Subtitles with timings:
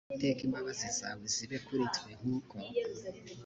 [0.07, 2.55] uwiteka imbabazi zawe zibe kuri twe nk uko